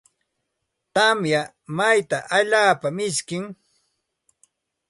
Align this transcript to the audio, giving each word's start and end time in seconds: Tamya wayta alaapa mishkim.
Tamya 0.93 1.41
wayta 1.77 2.17
alaapa 2.37 2.87
mishkim. 2.97 3.45